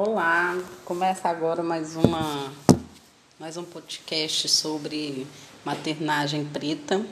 Olá, 0.00 0.56
começa 0.84 1.28
agora 1.28 1.60
mais 1.60 1.96
uma 1.96 2.52
mais 3.36 3.56
um 3.56 3.64
podcast 3.64 4.48
sobre 4.48 5.26
maternagem 5.64 6.44
preta 6.44 7.04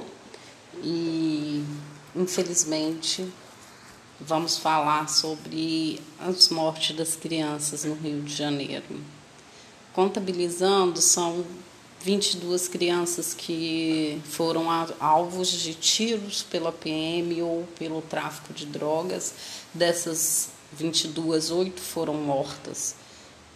e 0.84 1.64
infelizmente 2.14 3.28
vamos 4.20 4.56
falar 4.58 5.08
sobre 5.08 6.00
as 6.20 6.48
mortes 6.48 6.94
das 6.94 7.16
crianças 7.16 7.82
no 7.82 7.94
Rio 7.94 8.22
de 8.22 8.32
Janeiro. 8.32 9.00
Contabilizando, 9.92 11.02
são 11.02 11.44
22 12.02 12.68
crianças 12.68 13.34
que 13.34 14.22
foram 14.26 14.66
alvos 15.00 15.50
de 15.50 15.74
tiros 15.74 16.44
pela 16.44 16.70
PM 16.70 17.42
ou 17.42 17.66
pelo 17.76 18.00
tráfico 18.00 18.54
de 18.54 18.64
drogas. 18.64 19.34
Dessas 19.74 20.50
22, 20.72 21.50
oito 21.50 21.80
foram 21.80 22.14
mortas. 22.14 22.94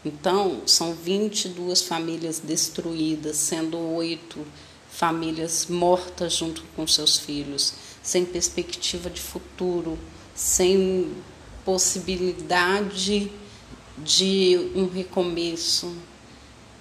Então, 0.04 0.62
são 0.66 0.94
22 0.94 1.82
famílias 1.82 2.38
destruídas, 2.38 3.36
sendo 3.36 3.78
oito 3.94 4.46
famílias 4.90 5.66
mortas 5.66 6.34
junto 6.34 6.62
com 6.74 6.86
seus 6.86 7.18
filhos, 7.18 7.74
sem 8.02 8.24
perspectiva 8.24 9.10
de 9.10 9.20
futuro, 9.20 9.98
sem 10.34 11.12
possibilidade 11.64 13.30
de 13.98 14.72
um 14.74 14.88
recomeço. 14.88 15.94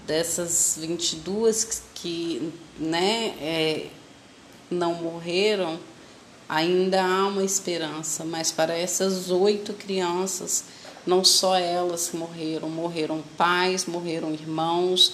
Dessas 0.08 0.76
22 0.80 1.84
que 1.94 2.52
né, 2.80 3.36
é, 3.40 3.88
não 4.72 4.96
morreram, 4.96 5.80
ainda 6.50 7.04
há 7.04 7.28
uma 7.28 7.44
esperança, 7.44 8.26
mas 8.26 8.52
para 8.52 8.76
essas 8.76 9.30
oito 9.30 9.72
crianças, 9.74 10.64
não 11.06 11.24
só 11.24 11.56
elas 11.56 12.10
morreram, 12.12 12.68
morreram 12.68 13.24
pais, 13.38 13.86
morreram 13.86 14.34
irmãos, 14.34 15.14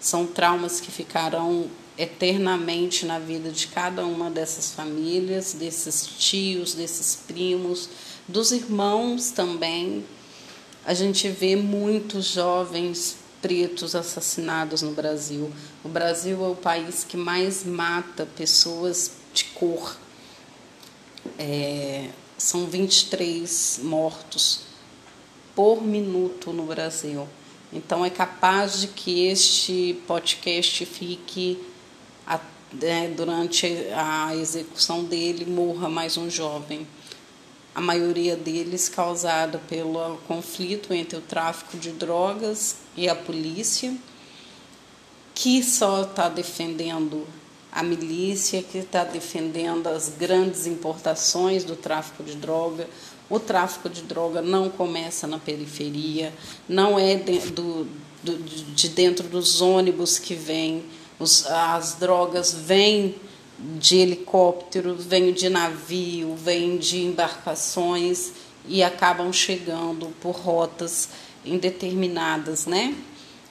são 0.00 0.26
traumas 0.26 0.80
que 0.80 0.90
ficarão 0.90 1.66
eternamente 1.98 3.04
na 3.04 3.18
vida 3.18 3.50
de 3.50 3.66
cada 3.66 4.06
uma 4.06 4.30
dessas 4.30 4.72
famílias, 4.72 5.52
desses 5.52 6.06
tios, 6.06 6.72
desses 6.72 7.14
primos, 7.14 7.90
dos 8.26 8.50
irmãos 8.50 9.30
também. 9.30 10.02
A 10.86 10.94
gente 10.94 11.28
vê 11.28 11.56
muitos 11.56 12.24
jovens 12.24 13.16
pretos 13.42 13.94
assassinados 13.94 14.80
no 14.80 14.92
Brasil. 14.92 15.52
O 15.84 15.88
Brasil 15.90 16.42
é 16.42 16.48
o 16.48 16.56
país 16.56 17.04
que 17.04 17.18
mais 17.18 17.64
mata 17.64 18.24
pessoas 18.24 19.10
de 19.34 19.44
cor 19.44 19.94
é, 21.38 22.10
são 22.36 22.66
23 22.66 23.80
mortos 23.82 24.62
por 25.54 25.82
minuto 25.82 26.52
no 26.52 26.64
Brasil. 26.64 27.28
Então 27.72 28.04
é 28.04 28.10
capaz 28.10 28.80
de 28.80 28.88
que 28.88 29.26
este 29.26 30.00
podcast 30.06 30.84
fique 30.86 31.58
a, 32.26 32.40
é, 32.82 33.08
durante 33.08 33.66
a 33.94 34.34
execução 34.34 35.04
dele 35.04 35.44
morra 35.44 35.88
mais 35.88 36.16
um 36.16 36.28
jovem. 36.28 36.86
A 37.74 37.80
maioria 37.80 38.34
deles 38.36 38.88
causada 38.88 39.58
pelo 39.68 40.16
conflito 40.26 40.92
entre 40.92 41.18
o 41.18 41.20
tráfico 41.20 41.76
de 41.76 41.92
drogas 41.92 42.78
e 42.96 43.08
a 43.08 43.14
polícia, 43.14 43.94
que 45.34 45.62
só 45.62 46.02
está 46.02 46.28
defendendo 46.28 47.26
a 47.72 47.82
milícia 47.82 48.62
que 48.62 48.78
está 48.78 49.04
defendendo 49.04 49.86
as 49.86 50.08
grandes 50.08 50.66
importações 50.66 51.64
do 51.64 51.76
tráfico 51.76 52.22
de 52.22 52.34
droga. 52.34 52.88
O 53.28 53.38
tráfico 53.38 53.88
de 53.88 54.02
droga 54.02 54.42
não 54.42 54.68
começa 54.68 55.26
na 55.26 55.38
periferia, 55.38 56.32
não 56.68 56.98
é 56.98 57.14
de, 57.14 57.38
do, 57.50 57.86
do, 58.22 58.38
de 58.74 58.88
dentro 58.88 59.28
dos 59.28 59.60
ônibus 59.60 60.18
que 60.18 60.36
os, 61.18 61.46
as 61.46 61.94
drogas 61.94 62.52
vêm 62.52 63.14
de 63.78 63.98
helicóptero, 63.98 64.96
vêm 64.96 65.32
de 65.32 65.48
navio, 65.48 66.34
vêm 66.34 66.78
de 66.78 67.02
embarcações 67.02 68.32
e 68.66 68.82
acabam 68.82 69.32
chegando 69.32 70.06
por 70.20 70.34
rotas 70.34 71.10
indeterminadas, 71.44 72.66
né? 72.66 72.94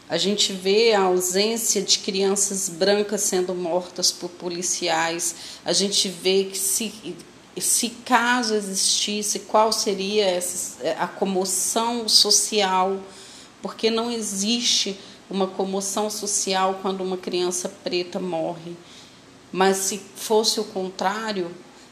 A 0.09 0.17
gente 0.17 0.51
vê 0.51 0.93
a 0.93 1.01
ausência 1.01 1.83
de 1.83 1.99
crianças 1.99 2.67
brancas 2.67 3.21
sendo 3.21 3.53
mortas 3.53 4.11
por 4.11 4.27
policiais. 4.27 5.35
A 5.63 5.71
gente 5.71 6.09
vê 6.09 6.45
que 6.45 6.57
se, 6.57 7.15
se 7.55 7.89
caso 7.89 8.55
existisse, 8.55 9.39
qual 9.41 9.71
seria 9.71 10.25
essa, 10.25 10.93
a 10.97 11.07
comoção 11.07 12.09
social, 12.09 12.99
porque 13.61 13.91
não 13.91 14.09
existe 14.09 14.99
uma 15.29 15.45
comoção 15.45 16.09
social 16.09 16.79
quando 16.81 17.01
uma 17.01 17.17
criança 17.17 17.69
preta 17.69 18.19
morre. 18.19 18.75
Mas 19.51 19.77
se 19.77 20.01
fosse 20.15 20.59
o 20.59 20.63
contrário, 20.63 21.51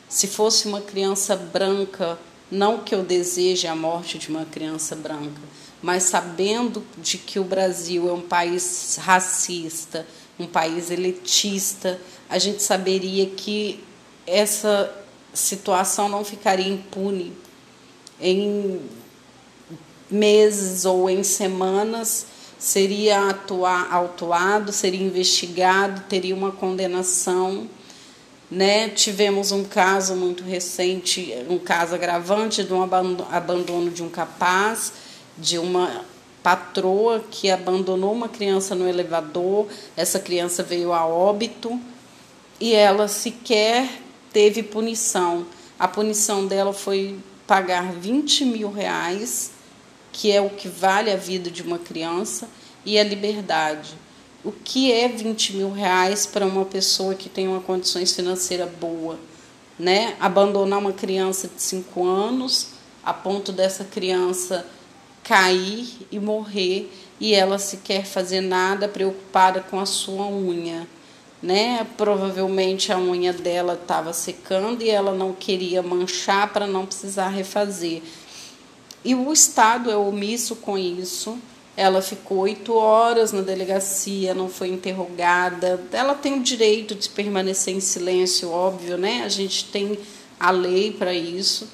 se 0.09 0.25
fosse 0.25 0.67
uma 0.67 0.81
criança 0.81 1.35
branca, 1.35 2.17
não 2.49 2.79
que 2.79 2.95
eu 2.95 3.03
deseje 3.03 3.67
a 3.67 3.75
morte 3.75 4.17
de 4.17 4.29
uma 4.29 4.45
criança 4.45 4.95
branca, 4.95 5.41
mas 5.87 6.03
sabendo 6.03 6.83
de 6.97 7.17
que 7.17 7.39
o 7.39 7.45
Brasil 7.45 8.09
é 8.09 8.11
um 8.11 8.19
país 8.19 8.99
racista, 9.01 10.05
um 10.37 10.45
país 10.45 10.91
elitista, 10.91 11.97
a 12.29 12.37
gente 12.37 12.61
saberia 12.61 13.25
que 13.27 13.81
essa 14.25 14.93
situação 15.33 16.09
não 16.09 16.25
ficaria 16.25 16.67
impune 16.67 17.31
em 18.19 18.81
meses 20.11 20.83
ou 20.83 21.09
em 21.09 21.23
semanas 21.23 22.25
seria 22.59 23.29
atuar, 23.29 23.87
autuado, 23.89 24.73
seria 24.73 25.07
investigado, 25.07 26.01
teria 26.09 26.35
uma 26.35 26.51
condenação. 26.51 27.65
Né? 28.51 28.89
Tivemos 28.89 29.53
um 29.53 29.63
caso 29.63 30.17
muito 30.17 30.43
recente, 30.43 31.33
um 31.49 31.57
caso 31.57 31.95
agravante 31.95 32.61
de 32.61 32.73
um 32.73 32.83
abandono 32.83 33.89
de 33.89 34.03
um 34.03 34.09
capaz 34.09 35.06
de 35.37 35.57
uma 35.57 36.05
patroa 36.41 37.23
que 37.29 37.49
abandonou 37.51 38.13
uma 38.13 38.29
criança 38.29 38.73
no 38.73 38.87
elevador, 38.87 39.67
essa 39.95 40.19
criança 40.19 40.63
veio 40.63 40.93
a 40.93 41.05
óbito 41.05 41.79
e 42.59 42.73
ela 42.73 43.07
sequer 43.07 43.89
teve 44.31 44.63
punição. 44.63 45.45
A 45.77 45.87
punição 45.87 46.47
dela 46.47 46.73
foi 46.73 47.19
pagar 47.45 47.91
20 47.91 48.45
mil 48.45 48.71
reais, 48.71 49.51
que 50.11 50.31
é 50.31 50.41
o 50.41 50.49
que 50.49 50.67
vale 50.67 51.11
a 51.11 51.15
vida 51.15 51.51
de 51.51 51.61
uma 51.61 51.77
criança, 51.77 52.47
e 52.85 52.97
a 52.97 53.03
liberdade. 53.03 53.95
O 54.43 54.51
que 54.51 54.91
é 54.91 55.09
20 55.09 55.57
mil 55.57 55.71
reais 55.71 56.25
para 56.25 56.45
uma 56.45 56.63
pessoa 56.63 57.13
que 57.13 57.27
tem 57.27 57.47
uma 57.47 57.59
condições 57.59 58.13
financeiras 58.13 58.69
boa? 58.79 59.19
Né? 59.77 60.15
Abandonar 60.19 60.79
uma 60.79 60.93
criança 60.93 61.49
de 61.49 61.61
5 61.61 62.05
anos 62.05 62.69
a 63.03 63.13
ponto 63.13 63.51
dessa 63.51 63.83
criança 63.83 64.65
cair 65.27 65.85
e 66.09 66.17
morrer 66.19 66.89
e 67.19 67.33
ela 67.33 67.59
sequer 67.59 68.05
fazer 68.05 68.39
nada 68.39 68.87
preocupada 68.87 69.59
com 69.59 69.79
a 69.79 69.85
sua 69.85 70.25
unha. 70.25 70.87
Né? 71.43 71.85
Provavelmente 71.97 72.91
a 72.91 72.97
unha 72.97 73.33
dela 73.33 73.73
estava 73.73 74.13
secando 74.13 74.81
e 74.81 74.89
ela 74.89 75.13
não 75.13 75.33
queria 75.33 75.83
manchar 75.83 76.51
para 76.53 76.65
não 76.65 76.85
precisar 76.85 77.27
refazer. 77.27 78.01
E 79.03 79.13
o 79.13 79.31
Estado 79.31 79.91
é 79.91 79.97
omisso 79.97 80.55
com 80.55 80.77
isso. 80.77 81.37
Ela 81.75 82.01
ficou 82.01 82.39
oito 82.39 82.73
horas 82.73 83.31
na 83.31 83.41
delegacia, 83.41 84.33
não 84.33 84.49
foi 84.49 84.69
interrogada. 84.69 85.79
Ela 85.91 86.15
tem 86.15 86.39
o 86.39 86.43
direito 86.43 86.95
de 86.95 87.07
permanecer 87.09 87.75
em 87.75 87.79
silêncio, 87.79 88.49
óbvio, 88.49 88.97
né? 88.97 89.21
A 89.23 89.29
gente 89.29 89.65
tem 89.65 89.99
a 90.39 90.49
lei 90.49 90.91
para 90.91 91.13
isso. 91.13 91.67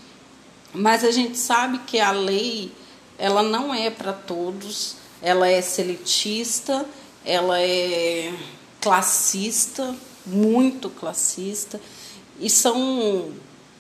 Mas 0.74 1.06
a 1.06 1.12
gente 1.12 1.38
sabe 1.38 1.80
que 1.88 2.00
a 2.00 2.12
lei 2.12 2.72
ela 3.18 3.44
não 3.44 3.74
é 3.74 3.90
para 3.90 4.14
todos, 4.14 4.96
ela 5.22 5.48
é 5.48 5.62
selitista, 5.62 6.86
ela 7.26 7.60
é 7.60 8.34
classista, 8.82 9.96
muito 10.26 10.90
classista, 10.90 11.80
e 12.40 12.50
são, 12.50 13.32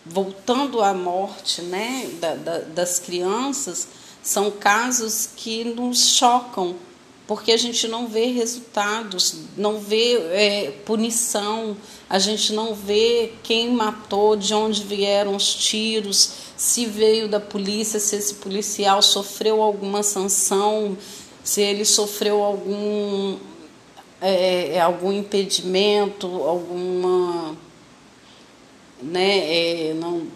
voltando 0.05 0.81
à 0.81 0.93
morte 0.93 1.61
né, 1.61 2.09
da, 2.19 2.35
da, 2.35 2.59
das 2.59 2.99
crianças, 2.99 3.87
são 4.21 4.49
casos 4.51 5.29
que 5.35 5.65
nos 5.65 6.15
chocam, 6.15 6.75
porque 7.25 7.51
a 7.51 7.57
gente 7.57 7.87
não 7.87 8.07
vê 8.07 8.25
resultados, 8.27 9.35
não 9.57 9.79
vê 9.79 10.17
é, 10.31 10.71
punição, 10.85 11.77
a 12.09 12.19
gente 12.19 12.51
não 12.51 12.75
vê 12.75 13.31
quem 13.41 13.71
matou, 13.71 14.35
de 14.35 14.53
onde 14.53 14.83
vieram 14.83 15.35
os 15.35 15.53
tiros, 15.55 16.31
se 16.57 16.85
veio 16.85 17.29
da 17.29 17.39
polícia, 17.39 17.99
se 17.99 18.15
esse 18.15 18.35
policial 18.35 19.01
sofreu 19.01 19.61
alguma 19.61 20.03
sanção, 20.03 20.97
se 21.43 21.61
ele 21.61 21.85
sofreu 21.85 22.43
algum, 22.43 23.37
é, 24.21 24.75
é 24.75 24.81
algum 24.81 25.11
impedimento, 25.11 26.27
alguma. 26.27 27.55
Né, 29.01 29.89
é, 29.89 29.93
não, 29.93 30.27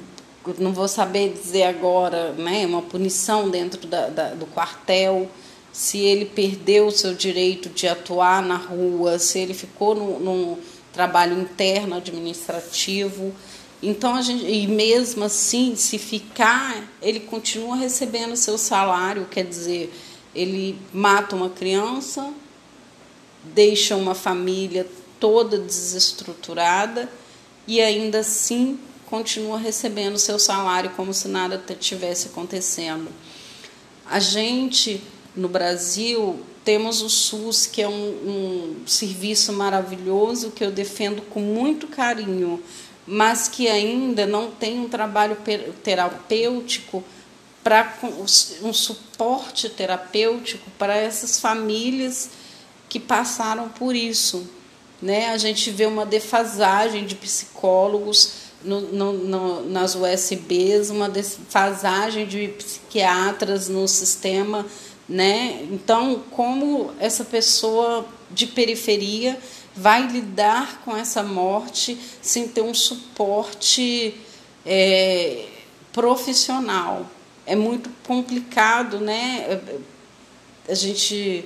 não 0.58 0.74
vou 0.74 0.88
saber 0.88 1.32
dizer 1.32 1.64
agora, 1.64 2.32
né, 2.34 2.66
uma 2.66 2.82
punição 2.82 3.50
dentro 3.50 3.88
da, 3.88 4.08
da, 4.10 4.30
do 4.34 4.46
quartel, 4.46 5.30
se 5.78 6.00
ele 6.00 6.26
perdeu 6.26 6.88
o 6.88 6.92
seu 6.92 7.14
direito 7.14 7.70
de 7.70 7.88
atuar 7.88 8.42
na 8.42 8.56
rua, 8.56 9.20
se 9.20 9.38
ele 9.38 9.54
ficou 9.54 9.94
no, 9.94 10.20
no 10.20 10.58
trabalho 10.92 11.40
interno 11.40 11.98
administrativo. 11.98 13.32
Então 13.82 14.16
a 14.16 14.24
gente, 14.24 14.44
e 14.44 14.66
mesmo 14.66 15.24
assim, 15.24 15.76
se 15.76 16.00
ficar, 16.00 16.84
ele 17.00 17.20
continua 17.20 17.76
recebendo 17.76 18.36
seu 18.36 18.58
salário, 18.58 19.28
quer 19.30 19.46
dizer, 19.46 19.94
ele 20.34 20.80
mata 20.92 21.36
uma 21.36 21.52
criança, 21.52 22.28
deixa 23.44 23.96
uma 23.96 24.16
família 24.16 24.84
toda 25.20 25.60
desestruturada 25.60 27.08
e 27.68 27.80
ainda 27.80 28.22
assim 28.22 28.80
continua 29.06 29.60
recebendo 29.60 30.18
seu 30.18 30.40
salário 30.40 30.90
como 30.96 31.14
se 31.14 31.28
nada 31.28 31.64
tivesse 31.80 32.30
acontecendo. 32.30 33.12
A 34.10 34.20
gente 34.20 35.04
no 35.38 35.48
Brasil 35.48 36.40
temos 36.66 37.02
o 37.02 37.10
SUS, 37.10 37.66
que 37.66 37.82
é 37.82 37.88
um, 37.88 37.94
um 37.94 38.88
serviço 38.88 39.54
maravilhoso 39.54 40.52
que 40.52 40.64
eu 40.64 40.72
defendo 40.72 41.22
com 41.30 41.40
muito 41.40 41.88
carinho, 41.88 42.62
mas 43.06 43.48
que 43.48 43.70
ainda 43.70 44.26
não 44.26 44.52
tem 44.52 44.80
um 44.80 44.90
trabalho 44.90 45.38
terapêutico 45.82 47.02
para 47.64 47.98
um 48.62 48.74
suporte 48.74 49.70
terapêutico 49.70 50.70
para 50.78 50.96
essas 50.96 51.40
famílias 51.40 52.32
que 52.90 53.00
passaram 53.00 53.70
por 53.70 53.96
isso. 53.96 54.50
Né? 55.02 55.30
A 55.30 55.38
gente 55.38 55.70
vê 55.72 55.86
uma 55.86 56.06
defasagem 56.06 57.06
de 57.06 57.16
psicólogos 57.16 58.48
no, 58.64 58.82
no, 58.82 59.14
no, 59.14 59.70
nas 59.70 59.96
USBs, 59.96 60.90
uma 60.90 61.08
defasagem 61.08 62.26
de 62.26 62.48
psiquiatras 62.50 63.70
no 63.70 63.88
sistema. 63.88 64.66
Né? 65.08 65.66
Então, 65.72 66.24
como 66.32 66.94
essa 67.00 67.24
pessoa 67.24 68.06
de 68.30 68.46
periferia 68.46 69.40
vai 69.74 70.06
lidar 70.06 70.82
com 70.84 70.96
essa 70.96 71.24
morte 71.24 71.98
sem 72.22 72.48
ter 72.48 72.62
um 72.62 72.74
suporte 72.74 74.16
é, 74.66 75.46
profissional? 75.94 77.10
É 77.46 77.56
muito 77.56 77.90
complicado, 78.06 79.00
né? 79.00 79.62
A 80.68 80.74
gente 80.74 81.46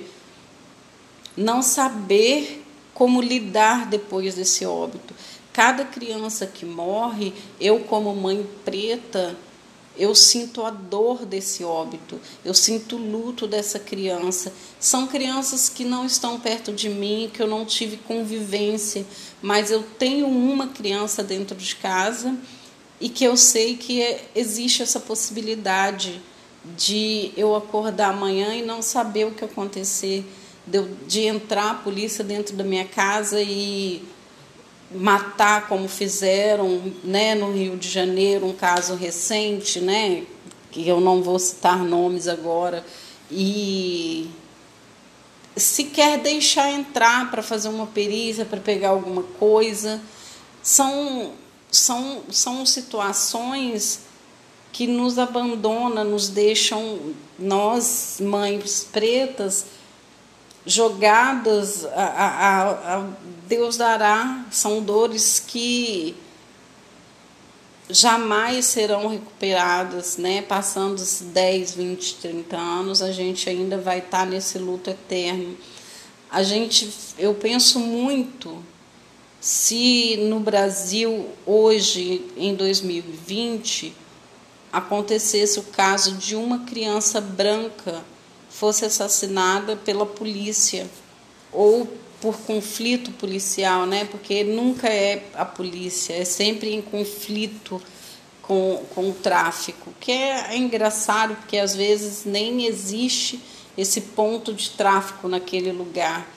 não 1.36 1.62
saber 1.62 2.64
como 2.92 3.20
lidar 3.20 3.86
depois 3.86 4.34
desse 4.34 4.66
óbito. 4.66 5.14
Cada 5.52 5.84
criança 5.84 6.46
que 6.46 6.64
morre, 6.64 7.32
eu 7.60 7.80
como 7.80 8.14
mãe 8.14 8.46
preta, 8.64 9.36
eu 9.96 10.14
sinto 10.14 10.62
a 10.62 10.70
dor 10.70 11.26
desse 11.26 11.64
óbito, 11.64 12.18
eu 12.44 12.54
sinto 12.54 12.96
o 12.96 12.98
luto 12.98 13.46
dessa 13.46 13.78
criança. 13.78 14.52
São 14.80 15.06
crianças 15.06 15.68
que 15.68 15.84
não 15.84 16.06
estão 16.06 16.40
perto 16.40 16.72
de 16.72 16.88
mim, 16.88 17.30
que 17.32 17.42
eu 17.42 17.46
não 17.46 17.64
tive 17.64 17.98
convivência, 17.98 19.04
mas 19.40 19.70
eu 19.70 19.82
tenho 19.98 20.26
uma 20.26 20.68
criança 20.68 21.22
dentro 21.22 21.56
de 21.56 21.76
casa 21.76 22.34
e 23.00 23.08
que 23.08 23.24
eu 23.24 23.36
sei 23.36 23.76
que 23.76 24.18
existe 24.34 24.82
essa 24.82 25.00
possibilidade 25.00 26.22
de 26.76 27.32
eu 27.36 27.54
acordar 27.54 28.10
amanhã 28.10 28.54
e 28.54 28.62
não 28.62 28.80
saber 28.80 29.26
o 29.26 29.32
que 29.32 29.44
acontecer 29.44 30.24
de, 30.66 30.82
de 31.06 31.20
entrar 31.22 31.70
a 31.70 31.74
polícia 31.74 32.22
dentro 32.22 32.56
da 32.56 32.62
minha 32.62 32.84
casa 32.84 33.40
e 33.40 34.02
matar 34.94 35.68
como 35.68 35.88
fizeram 35.88 36.92
né, 37.02 37.34
no 37.34 37.52
Rio 37.52 37.76
de 37.76 37.88
Janeiro, 37.88 38.46
um 38.46 38.52
caso 38.52 38.94
recente, 38.94 39.80
né, 39.80 40.24
que 40.70 40.86
eu 40.86 41.00
não 41.00 41.22
vou 41.22 41.38
citar 41.38 41.78
nomes 41.78 42.28
agora, 42.28 42.84
e 43.30 44.30
se 45.56 45.84
quer 45.84 46.18
deixar 46.18 46.70
entrar 46.70 47.30
para 47.30 47.42
fazer 47.42 47.68
uma 47.68 47.86
perícia, 47.86 48.44
para 48.44 48.60
pegar 48.60 48.90
alguma 48.90 49.22
coisa, 49.22 50.00
são, 50.62 51.32
são, 51.70 52.22
são 52.30 52.64
situações 52.64 54.00
que 54.72 54.86
nos 54.86 55.18
abandonam, 55.18 56.04
nos 56.04 56.28
deixam, 56.28 56.98
nós, 57.38 58.16
mães 58.20 58.86
pretas, 58.90 59.66
jogadas 60.64 61.84
a, 61.84 62.04
a, 62.04 62.70
a, 62.98 63.08
Deus 63.46 63.76
dará, 63.76 64.44
são 64.50 64.82
dores 64.82 65.40
que 65.40 66.14
jamais 67.90 68.66
serão 68.66 69.08
recuperadas, 69.08 70.16
né? 70.16 70.42
Passando 70.42 70.98
os 70.98 71.20
10, 71.20 71.74
20, 71.74 72.14
30 72.16 72.56
anos, 72.56 73.02
a 73.02 73.12
gente 73.12 73.48
ainda 73.48 73.76
vai 73.76 73.98
estar 73.98 74.24
nesse 74.24 74.58
luto 74.58 74.88
eterno. 74.88 75.56
A 76.30 76.42
gente, 76.42 76.90
eu 77.18 77.34
penso 77.34 77.78
muito 77.78 78.64
se 79.40 80.16
no 80.28 80.40
Brasil 80.40 81.28
hoje 81.44 82.24
em 82.36 82.54
2020 82.54 83.94
acontecesse 84.72 85.58
o 85.58 85.64
caso 85.64 86.14
de 86.14 86.34
uma 86.34 86.60
criança 86.60 87.20
branca 87.20 88.02
fosse 88.52 88.84
assassinada 88.84 89.76
pela 89.76 90.04
polícia 90.04 90.88
ou 91.50 91.88
por 92.20 92.36
conflito 92.42 93.10
policial, 93.12 93.86
né? 93.86 94.04
Porque 94.04 94.44
nunca 94.44 94.88
é 94.88 95.24
a 95.34 95.44
polícia, 95.44 96.12
é 96.12 96.24
sempre 96.24 96.72
em 96.72 96.80
conflito 96.80 97.82
com, 98.42 98.84
com 98.94 99.10
o 99.10 99.14
tráfico, 99.14 99.92
que 99.98 100.12
é, 100.12 100.52
é 100.52 100.56
engraçado 100.56 101.34
porque 101.36 101.56
às 101.56 101.74
vezes 101.74 102.24
nem 102.24 102.66
existe 102.66 103.40
esse 103.76 104.00
ponto 104.00 104.52
de 104.52 104.70
tráfico 104.70 105.28
naquele 105.28 105.72
lugar, 105.72 106.28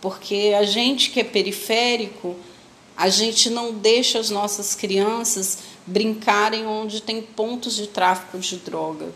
porque 0.00 0.54
a 0.58 0.64
gente 0.64 1.10
que 1.10 1.20
é 1.20 1.24
periférico, 1.24 2.34
a 2.96 3.08
gente 3.08 3.50
não 3.50 3.72
deixa 3.72 4.18
as 4.18 4.30
nossas 4.30 4.74
crianças 4.74 5.58
brincarem 5.86 6.66
onde 6.66 7.02
tem 7.02 7.22
pontos 7.22 7.76
de 7.76 7.86
tráfico 7.86 8.38
de 8.38 8.56
droga 8.56 9.12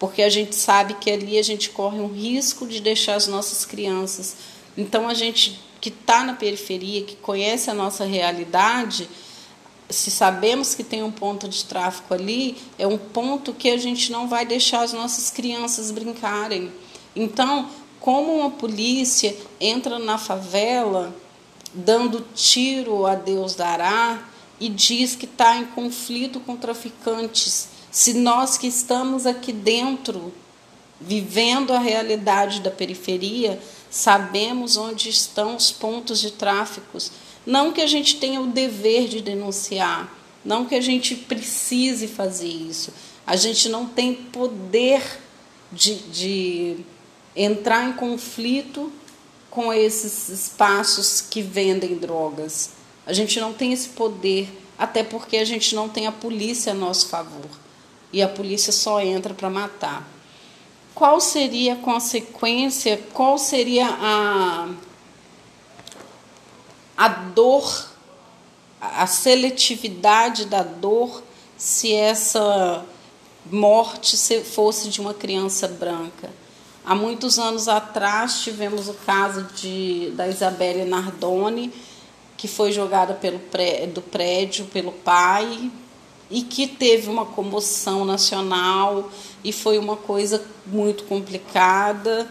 porque 0.00 0.22
a 0.22 0.30
gente 0.30 0.56
sabe 0.56 0.94
que 0.94 1.10
ali 1.10 1.38
a 1.38 1.42
gente 1.42 1.68
corre 1.68 2.00
um 2.00 2.08
risco 2.08 2.66
de 2.66 2.80
deixar 2.80 3.16
as 3.16 3.26
nossas 3.26 3.66
crianças. 3.66 4.34
Então, 4.76 5.06
a 5.06 5.12
gente 5.12 5.60
que 5.78 5.90
está 5.90 6.24
na 6.24 6.32
periferia, 6.32 7.04
que 7.04 7.16
conhece 7.16 7.70
a 7.70 7.74
nossa 7.74 8.06
realidade, 8.06 9.08
se 9.90 10.10
sabemos 10.10 10.74
que 10.74 10.82
tem 10.82 11.02
um 11.02 11.10
ponto 11.10 11.46
de 11.46 11.64
tráfico 11.66 12.14
ali, 12.14 12.56
é 12.78 12.86
um 12.86 12.96
ponto 12.96 13.52
que 13.52 13.68
a 13.68 13.76
gente 13.76 14.10
não 14.10 14.26
vai 14.26 14.46
deixar 14.46 14.82
as 14.82 14.94
nossas 14.94 15.30
crianças 15.30 15.90
brincarem. 15.90 16.72
Então, 17.14 17.68
como 18.00 18.38
uma 18.38 18.50
polícia 18.50 19.36
entra 19.60 19.98
na 19.98 20.16
favela 20.16 21.14
dando 21.74 22.26
tiro 22.34 23.06
a 23.06 23.14
Deus 23.14 23.54
dará 23.54 24.26
e 24.58 24.68
diz 24.68 25.14
que 25.14 25.26
está 25.26 25.56
em 25.56 25.66
conflito 25.66 26.40
com 26.40 26.56
traficantes 26.56 27.68
se 27.90 28.14
nós 28.14 28.56
que 28.56 28.68
estamos 28.68 29.26
aqui 29.26 29.52
dentro, 29.52 30.32
vivendo 31.00 31.72
a 31.72 31.78
realidade 31.78 32.60
da 32.60 32.70
periferia, 32.70 33.60
sabemos 33.90 34.76
onde 34.76 35.08
estão 35.08 35.56
os 35.56 35.72
pontos 35.72 36.20
de 36.20 36.30
tráfico, 36.30 36.98
não 37.44 37.72
que 37.72 37.80
a 37.80 37.86
gente 37.88 38.16
tenha 38.16 38.40
o 38.40 38.46
dever 38.46 39.08
de 39.08 39.20
denunciar, 39.20 40.08
não 40.44 40.66
que 40.66 40.74
a 40.76 40.80
gente 40.80 41.16
precise 41.16 42.06
fazer 42.06 42.48
isso, 42.48 42.92
a 43.26 43.34
gente 43.34 43.68
não 43.68 43.86
tem 43.86 44.14
poder 44.14 45.02
de, 45.72 45.96
de 45.96 46.76
entrar 47.34 47.88
em 47.88 47.92
conflito 47.92 48.92
com 49.50 49.72
esses 49.72 50.28
espaços 50.28 51.20
que 51.20 51.42
vendem 51.42 51.96
drogas. 51.96 52.70
A 53.04 53.12
gente 53.12 53.40
não 53.40 53.52
tem 53.52 53.72
esse 53.72 53.88
poder, 53.88 54.48
até 54.78 55.02
porque 55.02 55.36
a 55.36 55.44
gente 55.44 55.74
não 55.74 55.88
tem 55.88 56.06
a 56.06 56.12
polícia 56.12 56.70
a 56.70 56.74
nosso 56.74 57.08
favor 57.08 57.50
e 58.12 58.22
a 58.22 58.28
polícia 58.28 58.72
só 58.72 59.00
entra 59.00 59.34
para 59.34 59.48
matar. 59.48 60.06
Qual 60.94 61.20
seria 61.20 61.74
a 61.74 61.76
consequência? 61.76 63.02
Qual 63.12 63.38
seria 63.38 63.86
a, 63.88 64.68
a 66.96 67.08
dor, 67.08 67.88
a 68.80 69.06
seletividade 69.06 70.46
da 70.46 70.62
dor 70.62 71.22
se 71.56 71.92
essa 71.94 72.84
morte 73.50 74.16
fosse 74.42 74.88
de 74.88 75.00
uma 75.00 75.14
criança 75.14 75.68
branca? 75.68 76.30
Há 76.84 76.94
muitos 76.94 77.38
anos 77.38 77.68
atrás 77.68 78.40
tivemos 78.42 78.88
o 78.88 78.94
caso 78.94 79.44
de, 79.54 80.10
da 80.16 80.26
Isabelle 80.26 80.84
Nardoni, 80.84 81.72
que 82.36 82.48
foi 82.48 82.72
jogada 82.72 83.14
pelo 83.14 83.38
pré, 83.38 83.86
do 83.86 84.00
prédio 84.00 84.64
pelo 84.66 84.90
pai, 84.90 85.70
e 86.30 86.42
que 86.42 86.66
teve 86.66 87.08
uma 87.08 87.26
comoção 87.26 88.04
nacional 88.04 89.10
e 89.42 89.52
foi 89.52 89.78
uma 89.78 89.96
coisa 89.96 90.42
muito 90.66 91.04
complicada. 91.04 92.30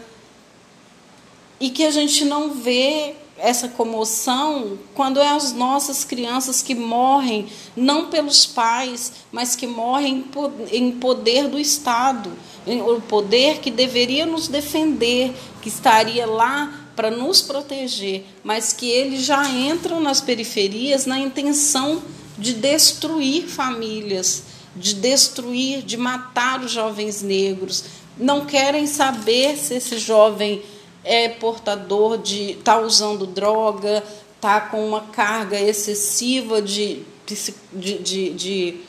E 1.60 1.68
que 1.68 1.84
a 1.84 1.90
gente 1.90 2.24
não 2.24 2.54
vê 2.54 3.14
essa 3.36 3.68
comoção 3.68 4.78
quando 4.94 5.20
é 5.20 5.28
as 5.28 5.52
nossas 5.52 6.04
crianças 6.04 6.62
que 6.62 6.74
morrem, 6.74 7.46
não 7.76 8.06
pelos 8.06 8.46
pais, 8.46 9.12
mas 9.30 9.56
que 9.56 9.66
morrem 9.66 10.24
em 10.70 10.92
poder 10.92 11.48
do 11.48 11.58
Estado, 11.58 12.32
o 12.66 13.00
poder 13.02 13.58
que 13.58 13.70
deveria 13.70 14.24
nos 14.24 14.48
defender, 14.48 15.34
que 15.60 15.68
estaria 15.68 16.26
lá 16.26 16.88
para 16.94 17.10
nos 17.10 17.40
proteger, 17.40 18.26
mas 18.44 18.72
que 18.72 18.90
eles 18.90 19.22
já 19.22 19.48
entram 19.48 20.00
nas 20.00 20.20
periferias 20.20 21.06
na 21.06 21.18
intenção 21.18 22.02
de 22.40 22.54
destruir 22.54 23.46
famílias, 23.46 24.44
de 24.74 24.94
destruir, 24.94 25.82
de 25.82 25.96
matar 25.96 26.60
os 26.60 26.72
jovens 26.72 27.22
negros. 27.22 27.84
Não 28.16 28.46
querem 28.46 28.86
saber 28.86 29.56
se 29.56 29.74
esse 29.74 29.98
jovem 29.98 30.62
é 31.04 31.28
portador 31.28 32.18
de. 32.18 32.52
está 32.52 32.80
usando 32.80 33.26
droga, 33.26 34.02
está 34.36 34.60
com 34.60 34.86
uma 34.88 35.02
carga 35.02 35.60
excessiva 35.60 36.62
de, 36.62 37.02
de, 37.26 37.98
de, 37.98 38.30
de, 38.30 38.80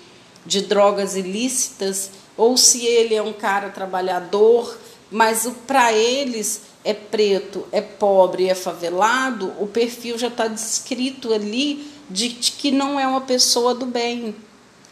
de 0.46 0.62
drogas 0.62 1.16
ilícitas, 1.16 2.12
ou 2.38 2.56
se 2.58 2.86
ele 2.86 3.16
é 3.16 3.22
um 3.22 3.34
cara 3.34 3.70
trabalhador, 3.70 4.78
mas 5.10 5.48
para 5.68 5.92
eles 5.92 6.62
é 6.84 6.94
preto, 6.94 7.68
é 7.72 7.82
pobre, 7.82 8.48
é 8.48 8.56
favelado, 8.56 9.54
o 9.60 9.68
perfil 9.68 10.18
já 10.18 10.28
está 10.28 10.48
descrito 10.48 11.34
ali 11.34 11.91
de, 12.10 12.30
que 12.30 12.72
não 12.72 13.00
é 13.00 13.08
uma 13.08 13.22
pessoa 13.22 13.74
do 13.74 13.86
bem. 13.86 14.36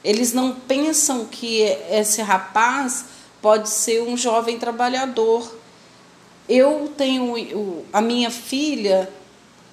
Eles 0.04 0.34
não 0.34 0.54
pensam 0.54 1.26
que 1.26 1.62
esse 1.90 2.22
rapaz 2.22 3.06
pode 3.42 3.70
ser 3.70 4.02
um 4.02 4.16
jovem 4.16 4.58
trabalhador. 4.58 5.56
Eu 6.48 6.92
tenho 6.98 7.84
a 7.92 8.02
minha 8.02 8.32
filha 8.32 9.10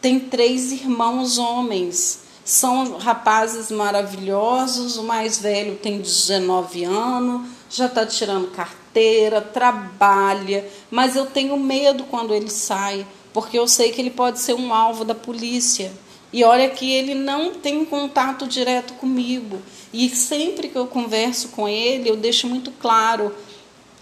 tem 0.07 0.21
três 0.21 0.71
irmãos 0.71 1.37
homens. 1.37 2.21
São 2.45 2.97
rapazes 2.99 3.73
maravilhosos. 3.73 4.97
O 4.97 5.02
mais 5.02 5.38
velho 5.38 5.75
tem 5.76 6.00
19 6.00 6.85
anos, 6.85 7.49
já 7.69 7.87
está 7.87 8.07
tirando 8.07 8.52
carteira, 8.52 9.40
trabalha, 9.40 10.64
mas 10.90 11.16
eu 11.16 11.26
tenho 11.26 11.57
medo 11.57 12.05
quando 12.05 12.33
ele 12.33 12.49
sai, 12.49 13.05
porque 13.33 13.59
eu 13.59 13.66
sei 13.66 13.90
que 13.90 14.00
ele 14.00 14.11
pode 14.11 14.38
ser 14.38 14.55
um 14.55 14.73
alvo 14.73 15.05
da 15.05 15.14
polícia. 15.14 15.93
E 16.33 16.45
olha 16.45 16.68
que 16.68 16.90
ele 16.90 17.14
não 17.14 17.54
tem 17.54 17.85
contato 17.85 18.47
direto 18.47 18.95
comigo. 18.95 19.61
E 19.92 20.09
sempre 20.11 20.68
que 20.68 20.76
eu 20.76 20.87
converso 20.87 21.49
com 21.49 21.68
ele, 21.68 22.09
eu 22.09 22.16
deixo 22.16 22.47
muito 22.47 22.71
claro, 22.73 23.35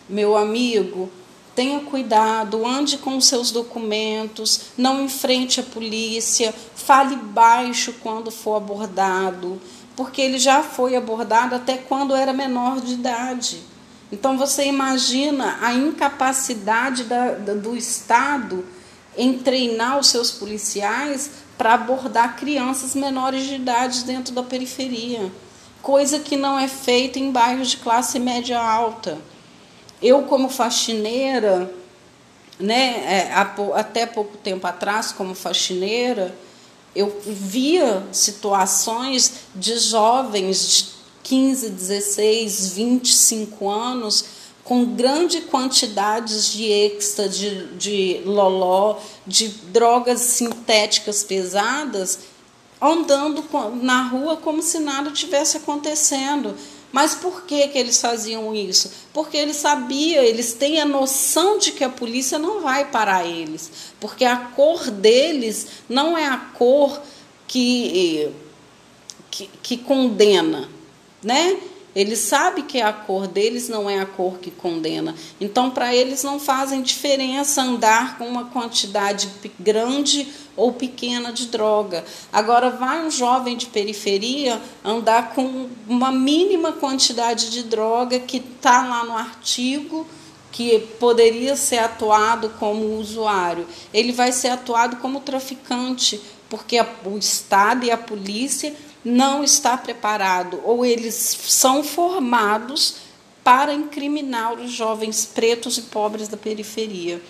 meu 0.09 0.37
amigo, 0.37 1.11
tenha 1.55 1.81
cuidado, 1.81 2.67
ande 2.67 2.99
com 2.99 3.17
os 3.17 3.27
seus 3.27 3.51
documentos, 3.51 4.73
não 4.77 5.05
enfrente 5.05 5.61
a 5.61 5.63
polícia, 5.63 6.53
fale 6.75 7.17
baixo 7.17 7.95
quando 8.03 8.31
for 8.31 8.57
abordado, 8.57 9.61
porque 9.95 10.21
ele 10.21 10.39
já 10.39 10.63
foi 10.63 10.97
abordado 10.97 11.55
até 11.55 11.77
quando 11.77 12.15
era 12.17 12.33
menor 12.33 12.81
de 12.81 12.95
idade. 12.95 13.63
Então 14.11 14.37
você 14.37 14.65
imagina 14.67 15.59
a 15.61 15.73
incapacidade 15.73 17.05
da, 17.05 17.33
do 17.33 17.77
Estado 17.77 18.65
em 19.17 19.39
treinar 19.39 19.99
os 19.99 20.09
seus 20.09 20.31
policiais 20.31 21.31
para 21.57 21.75
abordar 21.75 22.37
crianças 22.37 22.95
menores 22.95 23.45
de 23.45 23.55
idade 23.55 24.05
dentro 24.05 24.35
da 24.35 24.43
periferia, 24.43 25.31
coisa 25.83 26.19
que 26.19 26.37
não 26.37 26.59
é 26.59 26.67
feita 26.67 27.19
em 27.19 27.31
bairros 27.31 27.71
de 27.71 27.77
classe 27.77 28.19
média 28.19 28.61
alta. 28.61 29.19
Eu, 30.03 30.23
como 30.23 30.49
faxineira, 30.49 31.73
né, 32.59 33.29
é, 33.31 33.35
até 33.75 34.07
pouco 34.07 34.37
tempo 34.37 34.67
atrás, 34.67 35.13
como 35.13 35.35
faxineira, 35.35 36.35
eu 36.95 37.21
via 37.27 38.03
situações 38.13 39.33
de 39.55 39.79
jovens 39.79 40.69
de 40.69 40.95
15, 41.25 41.71
16, 41.71 42.69
25 42.75 43.69
anos 43.69 44.25
com 44.65 44.97
grande 44.97 45.43
quantidades 45.43 46.51
de 46.51 46.65
extra, 46.73 47.29
de, 47.29 47.67
de 47.77 48.23
loló, 48.25 48.99
de 49.27 49.49
drogas 49.49 50.21
sintéticas 50.21 51.23
pesadas, 51.23 52.21
andando 52.81 53.45
na 53.83 54.09
rua 54.09 54.39
como 54.39 54.63
se 54.63 54.79
nada 54.79 55.11
tivesse 55.11 55.59
acontecendo. 55.59 56.55
Mas 56.91 57.15
por 57.15 57.43
que, 57.43 57.69
que 57.69 57.79
eles 57.79 58.01
faziam 58.01 58.55
isso? 58.55 58.91
Porque 59.13 59.37
eles 59.37 59.57
sabiam, 59.57 60.23
eles 60.23 60.53
têm 60.53 60.81
a 60.81 60.85
noção 60.85 61.59
de 61.59 61.73
que 61.73 61.83
a 61.83 61.89
polícia 61.89 62.39
não 62.39 62.61
vai 62.61 62.89
parar 62.89 63.27
eles. 63.27 63.71
Porque 63.99 64.25
a 64.25 64.37
cor 64.37 64.91
deles 64.91 65.67
não 65.89 66.17
é 66.17 66.25
a 66.25 66.37
cor 66.37 67.03
que, 67.49 68.31
que, 69.31 69.51
que 69.61 69.77
condena, 69.79 70.69
né? 71.21 71.59
Eles 71.95 72.19
sabem 72.19 72.65
que 72.65 72.81
a 72.81 72.93
cor 72.93 73.27
deles 73.27 73.69
não 73.69 73.89
é 73.89 74.01
a 74.01 74.07
cor 74.07 74.39
que 74.39 74.51
condena. 74.51 75.15
Então, 75.41 75.71
para 75.71 75.95
eles 75.95 76.23
não 76.23 76.41
fazem 76.41 76.83
diferença 76.83 77.63
andar 77.63 78.19
com 78.19 78.27
uma 78.27 78.47
quantidade 78.47 79.29
grande 79.59 80.27
ou 80.57 80.73
pequena 80.73 81.33
de 81.33 81.47
droga. 81.47 82.05
Agora, 82.33 82.71
vai 82.71 83.07
um 83.07 83.11
jovem 83.11 83.57
de 83.57 83.67
periferia 83.67 84.61
andar 84.85 85.35
com 85.35 85.69
uma 85.89 86.11
mínima 86.11 86.73
quantidade 86.73 87.51
de 87.51 87.63
droga 87.63 88.19
que 88.19 88.39
está 88.39 88.87
lá 88.87 89.05
no 89.05 89.17
artigo 89.17 90.07
que 90.55 90.79
poderia 91.01 91.57
ser 91.57 91.79
atuado 91.79 92.49
como 92.61 92.97
usuário. 92.97 93.67
Ele 93.93 94.13
vai 94.13 94.31
ser 94.31 94.51
atuado 94.51 94.97
como 94.99 95.19
traficante, 95.19 96.21
porque 96.49 96.81
o 97.05 97.19
Estado 97.19 97.85
e 97.85 97.91
a 97.91 97.99
polícia 97.99 98.73
não 99.05 99.45
está 99.45 99.77
preparado 99.77 100.61
ou 100.65 100.85
eles 100.85 101.15
são 101.15 101.85
formados 101.85 102.97
para 103.43 103.75
incriminar 103.75 104.55
os 104.55 104.73
jovens 104.73 105.27
pretos 105.27 105.77
e 105.77 105.83
pobres 105.83 106.29
da 106.29 106.37
periferia. 106.37 107.21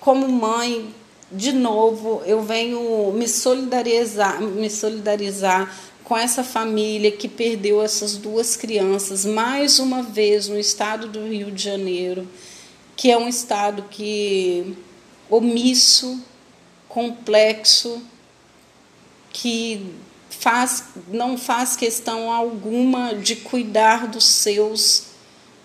Como 0.00 0.28
mãe, 0.28 0.92
de 1.30 1.52
novo, 1.52 2.22
eu 2.26 2.42
venho 2.42 3.12
me 3.12 3.28
solidarizar, 3.28 4.42
me 4.42 4.68
solidarizar 4.68 5.72
com 6.02 6.16
essa 6.18 6.44
família 6.44 7.10
que 7.10 7.28
perdeu 7.28 7.80
essas 7.80 8.16
duas 8.16 8.56
crianças 8.56 9.24
mais 9.24 9.78
uma 9.78 10.02
vez 10.02 10.48
no 10.48 10.58
estado 10.58 11.08
do 11.08 11.26
Rio 11.26 11.50
de 11.50 11.62
Janeiro, 11.62 12.28
que 12.96 13.10
é 13.10 13.16
um 13.16 13.28
estado 13.28 13.84
que 13.90 14.76
omisso, 15.30 16.20
complexo, 16.88 18.02
que 19.32 19.94
faz, 20.38 20.84
não 21.08 21.36
faz 21.36 21.76
questão 21.76 22.30
alguma 22.32 23.14
de 23.14 23.36
cuidar 23.36 24.06
dos 24.06 24.24
seus, 24.24 25.04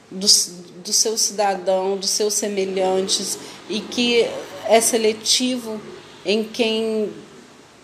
dos, 0.10 0.52
do 0.84 0.94
seu 0.94 1.18
cidadão, 1.18 1.98
dos 1.98 2.10
seus 2.10 2.34
semelhantes, 2.34 3.38
e 3.70 3.80
que 3.80 4.26
é 4.66 4.82
seletivo 4.82 5.80
em 6.26 6.44
quem 6.44 7.12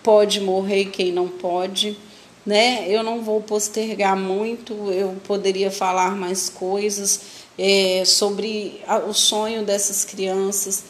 pode 0.04 0.40
morrer 0.40 0.82
e 0.82 0.86
quem 0.86 1.12
não 1.12 1.28
pode. 1.28 1.98
Né? 2.46 2.86
Eu 2.88 3.04
não 3.04 3.24
vou 3.24 3.42
postergar 3.42 4.16
muito, 4.16 4.74
eu 4.92 5.16
poderia 5.26 5.72
falar 5.72 6.16
mais 6.16 6.48
coisas 6.48 7.22
é, 7.58 8.04
sobre 8.06 8.82
a, 8.88 9.00
o 9.00 9.14
sonho 9.14 9.66
dessas 9.66 10.06
crianças. 10.06 10.84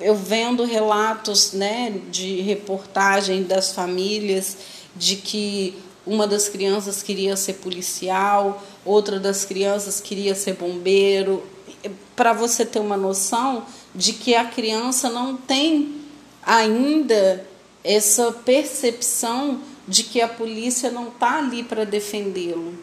Eu 0.00 0.14
vendo 0.14 0.64
relatos 0.64 1.52
né, 1.52 1.92
de 2.10 2.40
reportagem 2.42 3.42
das 3.42 3.72
famílias 3.72 4.56
de 5.00 5.16
que 5.16 5.74
uma 6.06 6.26
das 6.26 6.46
crianças 6.46 7.02
queria 7.02 7.34
ser 7.34 7.54
policial, 7.54 8.62
outra 8.84 9.18
das 9.18 9.46
crianças 9.46 9.98
queria 9.98 10.34
ser 10.34 10.54
bombeiro, 10.54 11.42
para 12.14 12.34
você 12.34 12.66
ter 12.66 12.80
uma 12.80 12.98
noção 12.98 13.64
de 13.94 14.12
que 14.12 14.34
a 14.34 14.44
criança 14.44 15.08
não 15.08 15.38
tem 15.38 16.02
ainda 16.42 17.46
essa 17.82 18.30
percepção 18.30 19.62
de 19.88 20.02
que 20.04 20.20
a 20.20 20.28
polícia 20.28 20.90
não 20.90 21.08
está 21.08 21.38
ali 21.38 21.64
para 21.64 21.86
defendê-lo, 21.86 22.78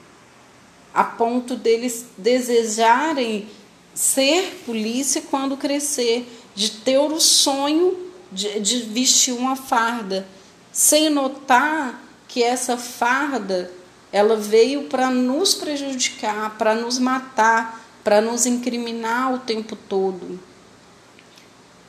a 0.91 1.03
ponto 1.03 1.55
deles 1.55 2.07
desejarem 2.17 3.47
ser 3.93 4.63
polícia 4.65 5.21
quando 5.29 5.55
crescer, 5.55 6.27
de 6.55 6.71
ter 6.71 6.97
o 6.97 7.19
sonho 7.19 7.95
de, 8.31 8.59
de 8.59 8.79
vestir 8.81 9.33
uma 9.33 9.55
farda. 9.55 10.27
Sem 10.71 11.09
notar 11.09 12.06
que 12.37 12.43
essa 12.43 12.77
farda 12.77 13.71
ela 14.11 14.37
veio 14.37 14.83
para 14.83 15.09
nos 15.09 15.55
prejudicar, 15.55 16.55
para 16.55 16.75
nos 16.75 16.99
matar, 16.99 17.83
para 18.03 18.21
nos 18.21 18.45
incriminar 18.45 19.33
o 19.33 19.39
tempo 19.39 19.75
todo. 19.75 20.39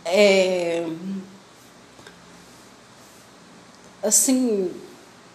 É, 0.07 0.89
assim, 4.03 4.71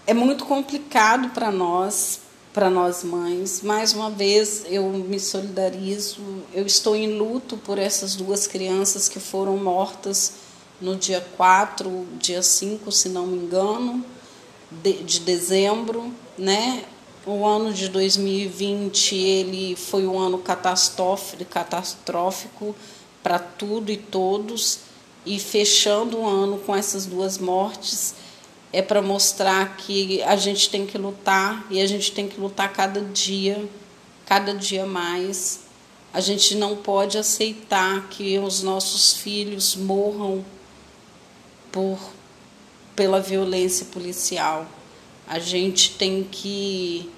é 0.07 0.15
muito 0.15 0.45
complicado 0.45 1.29
para 1.29 1.51
nós, 1.51 2.21
para 2.51 2.71
nós 2.71 3.03
mães. 3.03 3.61
Mais 3.61 3.93
uma 3.93 4.09
vez, 4.09 4.65
eu 4.67 4.89
me 4.89 5.19
solidarizo. 5.19 6.23
Eu 6.51 6.65
estou 6.65 6.95
em 6.95 7.19
luto 7.19 7.55
por 7.55 7.77
essas 7.77 8.15
duas 8.15 8.47
crianças 8.47 9.07
que 9.07 9.19
foram 9.19 9.57
mortas 9.57 10.37
no 10.81 10.95
dia 10.95 11.23
4, 11.37 12.07
dia 12.17 12.41
5, 12.41 12.91
se 12.91 13.09
não 13.09 13.27
me 13.27 13.37
engano, 13.37 14.03
de, 14.81 15.03
de 15.03 15.19
dezembro, 15.19 16.13
né? 16.37 16.85
O 17.25 17.45
ano 17.45 17.73
de 17.73 17.87
2020 17.87 19.15
ele 19.15 19.75
foi 19.75 20.05
um 20.05 20.19
ano 20.19 20.39
catastrófico, 20.39 22.75
para 23.21 23.39
tudo 23.39 23.91
e 23.91 23.97
todos 23.97 24.79
e 25.25 25.39
fechando 25.39 26.17
o 26.17 26.27
ano 26.27 26.57
com 26.59 26.75
essas 26.75 27.05
duas 27.05 27.37
mortes 27.37 28.15
é 28.73 28.81
para 28.81 29.01
mostrar 29.01 29.77
que 29.77 30.21
a 30.23 30.35
gente 30.35 30.69
tem 30.69 30.85
que 30.85 30.97
lutar 30.97 31.65
e 31.69 31.79
a 31.79 31.85
gente 31.85 32.11
tem 32.11 32.27
que 32.27 32.41
lutar 32.41 32.73
cada 32.73 32.99
dia, 32.99 33.63
cada 34.25 34.53
dia 34.53 34.85
mais. 34.85 35.61
A 36.11 36.19
gente 36.19 36.55
não 36.55 36.75
pode 36.75 37.17
aceitar 37.17 38.09
que 38.09 38.37
os 38.39 38.63
nossos 38.63 39.13
filhos 39.13 39.75
morram 39.75 40.43
por 41.71 41.99
pela 42.95 43.19
violência 43.19 43.85
policial. 43.87 44.65
A 45.27 45.39
gente 45.39 45.91
tem 45.91 46.27
que 46.29 47.09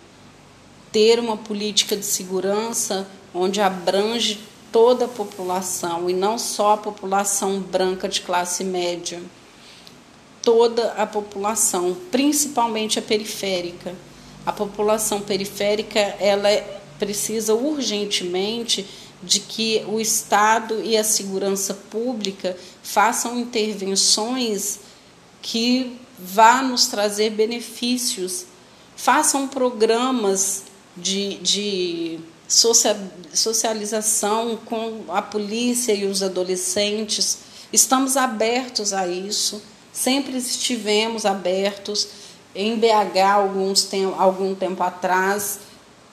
ter 0.91 1.19
uma 1.19 1.35
política 1.35 1.95
de 1.97 2.05
segurança 2.05 3.07
onde 3.33 3.59
abrange 3.59 4.39
toda 4.71 5.05
a 5.05 5.09
população 5.09 6.09
e 6.09 6.13
não 6.13 6.37
só 6.37 6.73
a 6.73 6.77
população 6.77 7.59
branca 7.59 8.07
de 8.07 8.21
classe 8.21 8.63
média, 8.63 9.21
toda 10.41 10.91
a 10.93 11.05
população, 11.05 11.97
principalmente 12.11 12.99
a 12.99 13.01
periférica. 13.01 13.95
A 14.45 14.51
população 14.51 15.19
periférica 15.21 15.99
ela 15.99 16.49
é, 16.49 16.81
precisa 16.99 17.55
urgentemente 17.55 18.85
de 19.23 19.39
que 19.39 19.83
o 19.87 19.99
Estado 19.99 20.81
e 20.83 20.95
a 20.95 21.03
segurança 21.03 21.73
pública 21.73 22.55
façam 22.83 23.39
intervenções 23.39 24.79
que 25.45 25.95
vá 26.17 26.63
nos 26.63 26.87
trazer 26.87 27.29
benefícios, 27.29 28.45
façam 28.95 29.47
programas 29.47 30.63
de, 30.97 31.35
de 31.35 32.19
socialização 33.31 34.57
com 34.65 35.03
a 35.09 35.21
polícia 35.21 35.93
e 35.93 36.05
os 36.05 36.23
adolescentes. 36.23 37.37
Estamos 37.71 38.17
abertos 38.17 38.91
a 38.91 39.07
isso, 39.07 39.61
sempre 39.93 40.35
estivemos 40.35 41.27
abertos. 41.27 42.07
Em 42.55 42.75
BH, 42.75 43.19
alguns 43.31 43.87
algum 44.17 44.55
tempo 44.55 44.81
atrás, 44.81 45.59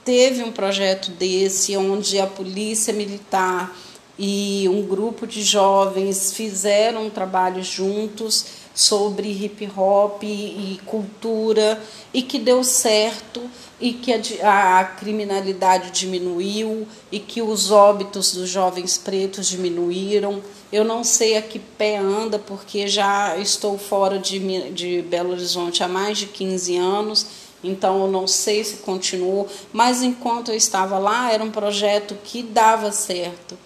teve 0.05 0.43
um 0.43 0.53
projeto 0.53 1.11
desse, 1.11 1.75
onde 1.75 2.21
a 2.21 2.27
polícia 2.27 2.93
militar 2.93 3.75
e 4.19 4.69
um 4.69 4.83
grupo 4.83 5.27
de 5.27 5.43
jovens 5.43 6.33
fizeram 6.35 7.07
um 7.07 7.11
trabalho 7.11 7.63
juntos 7.63 8.62
sobre 8.75 9.29
hip 9.29 9.71
hop 9.77 10.23
e 10.23 10.81
cultura 10.87 11.81
e 12.13 12.23
que 12.23 12.39
deu 12.39 12.65
certo 12.65 13.43
e 13.81 13.93
que 13.93 14.13
a, 14.41 14.79
a, 14.79 14.85
criminalidade 14.85 15.91
diminuiu 15.91 16.87
e 17.11 17.19
que 17.19 17.43
os 17.43 17.73
óbitos 17.73 18.33
dos 18.33 18.49
jovens 18.49 18.97
pretos 18.97 19.49
diminuíram. 19.49 20.41
Eu 20.73 20.85
não 20.85 21.03
sei 21.03 21.37
a 21.37 21.43
que 21.43 21.59
pé 21.59 21.97
anda, 21.99 22.39
porque 22.39 22.87
já 22.87 23.37
estou 23.37 23.77
fora 23.77 24.19
de, 24.19 24.71
de 24.71 25.03
Belo 25.03 25.33
Horizonte 25.33 25.83
há 25.83 25.89
mais 25.89 26.19
de 26.19 26.27
15 26.27 26.77
anos, 26.77 27.27
então 27.63 28.03
eu 28.03 28.11
não 28.11 28.27
sei 28.27 28.63
se 28.63 28.77
continuou, 28.79 29.49
mas 29.73 30.03
enquanto 30.03 30.51
eu 30.51 30.57
estava 30.57 30.99
lá, 30.99 31.33
era 31.33 31.43
um 31.43 31.51
projeto 31.51 32.17
que 32.23 32.43
dava 32.43 32.93
certo. 32.93 33.59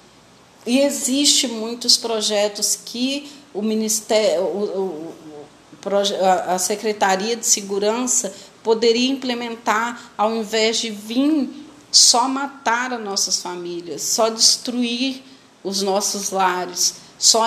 E 0.67 0.81
existe 0.81 1.47
muitos 1.47 1.97
projetos 1.97 2.77
que 2.85 3.31
o 3.57 3.63
Ministério, 3.63 4.43
o, 4.43 5.15
o, 5.85 5.91
a 6.49 6.59
Secretaria 6.59 7.37
de 7.37 7.47
Segurança 7.47 8.33
poderia 8.63 9.11
implementar 9.11 10.13
ao 10.19 10.35
invés 10.35 10.79
de 10.79 10.91
vir 10.91 11.49
só 11.91 12.29
matar 12.29 12.93
as 12.93 13.01
nossas 13.01 13.41
famílias, 13.41 14.03
só 14.03 14.29
destruir 14.29 15.23
os 15.63 15.83
nossos 15.83 16.31
lares, 16.31 16.97
só, 17.19 17.45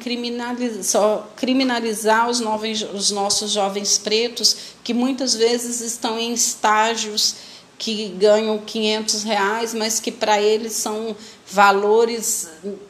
criminalizar, 0.00 0.82
só 0.82 1.30
criminalizar 1.36 2.28
os, 2.28 2.40
novos, 2.40 2.82
os 2.92 3.10
nossos 3.10 3.52
jovens 3.52 3.98
pretos 3.98 4.56
que 4.82 4.92
muitas 4.92 5.34
vezes 5.34 5.80
estão 5.80 6.18
em 6.18 6.32
estágios 6.32 7.36
que 7.78 8.08
ganham 8.08 8.58
500 8.58 9.22
reais, 9.24 9.74
mas 9.74 10.00
que 10.00 10.12
para 10.12 10.40
eles 10.40 10.72
são 10.74 11.16
valores 11.46 12.48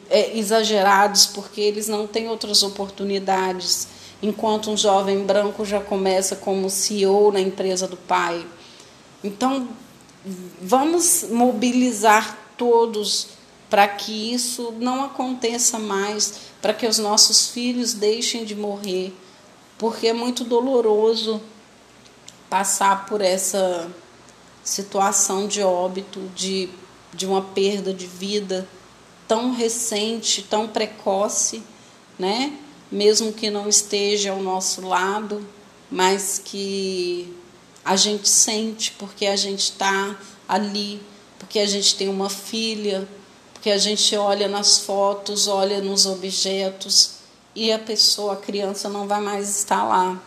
é, 0.09 0.37
exagerados, 0.37 1.25
porque 1.25 1.61
eles 1.61 1.87
não 1.87 2.07
têm 2.07 2.29
outras 2.29 2.63
oportunidades, 2.63 3.87
enquanto 4.21 4.71
um 4.71 4.77
jovem 4.77 5.23
branco 5.23 5.65
já 5.65 5.79
começa 5.79 6.35
como 6.35 6.69
CEO 6.69 7.31
na 7.31 7.39
empresa 7.39 7.87
do 7.87 7.97
pai. 7.97 8.45
Então, 9.23 9.67
vamos 10.61 11.25
mobilizar 11.29 12.37
todos 12.57 13.27
para 13.69 13.87
que 13.87 14.33
isso 14.33 14.73
não 14.79 15.03
aconteça 15.03 15.77
mais, 15.79 16.35
para 16.61 16.73
que 16.73 16.87
os 16.87 16.97
nossos 16.97 17.49
filhos 17.49 17.93
deixem 17.93 18.45
de 18.45 18.55
morrer, 18.55 19.13
porque 19.77 20.07
é 20.07 20.13
muito 20.13 20.43
doloroso 20.43 21.41
passar 22.49 23.05
por 23.05 23.21
essa 23.21 23.89
situação 24.65 25.47
de 25.47 25.61
óbito, 25.61 26.19
de, 26.35 26.67
de 27.13 27.25
uma 27.25 27.41
perda 27.41 27.93
de 27.93 28.07
vida 28.07 28.67
tão 29.27 29.53
recente, 29.53 30.41
tão 30.41 30.67
precoce, 30.67 31.63
né? 32.19 32.57
mesmo 32.91 33.31
que 33.31 33.49
não 33.49 33.67
esteja 33.69 34.31
ao 34.31 34.41
nosso 34.41 34.85
lado, 34.87 35.45
mas 35.89 36.41
que 36.43 37.33
a 37.83 37.95
gente 37.95 38.27
sente 38.27 38.91
porque 38.91 39.27
a 39.27 39.35
gente 39.35 39.71
está 39.71 40.17
ali, 40.47 41.01
porque 41.37 41.59
a 41.59 41.65
gente 41.65 41.95
tem 41.95 42.07
uma 42.07 42.29
filha, 42.29 43.07
porque 43.53 43.69
a 43.69 43.77
gente 43.77 44.15
olha 44.15 44.47
nas 44.47 44.79
fotos, 44.79 45.47
olha 45.47 45.81
nos 45.81 46.05
objetos 46.05 47.15
e 47.55 47.71
a 47.71 47.79
pessoa, 47.79 48.33
a 48.33 48.37
criança, 48.37 48.89
não 48.89 49.07
vai 49.07 49.21
mais 49.21 49.49
estar 49.57 49.83
lá. 49.83 50.21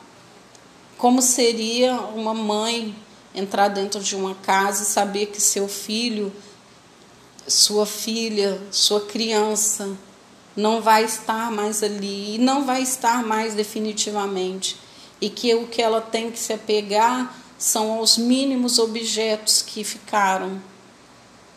Como 0.96 1.22
seria 1.22 1.94
uma 2.00 2.34
mãe 2.34 2.94
entrar 3.38 3.68
dentro 3.68 4.00
de 4.00 4.16
uma 4.16 4.34
casa 4.34 4.82
e 4.82 4.86
saber 4.86 5.26
que 5.26 5.40
seu 5.40 5.68
filho, 5.68 6.32
sua 7.46 7.86
filha, 7.86 8.60
sua 8.70 9.00
criança 9.00 9.96
não 10.56 10.82
vai 10.82 11.04
estar 11.04 11.52
mais 11.52 11.82
ali 11.82 12.34
e 12.34 12.38
não 12.38 12.64
vai 12.64 12.82
estar 12.82 13.22
mais 13.22 13.54
definitivamente. 13.54 14.76
E 15.20 15.30
que 15.30 15.54
o 15.54 15.66
que 15.66 15.80
ela 15.80 16.00
tem 16.00 16.30
que 16.30 16.38
se 16.38 16.52
apegar 16.52 17.34
são 17.56 18.00
os 18.00 18.18
mínimos 18.18 18.78
objetos 18.78 19.62
que 19.62 19.82
ficaram. 19.84 20.60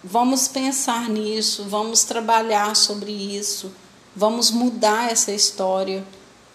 Vamos 0.04 0.48
pensar 0.48 1.10
nisso, 1.10 1.65
vamos 1.67 2.04
trabalhar 2.04 2.76
sobre 2.76 3.12
isso, 3.12 3.72
vamos 4.15 4.50
mudar 4.50 5.12
essa 5.12 5.32
história, 5.32 6.04